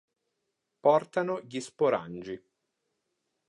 [0.79, 2.43] Portano gli sporangi.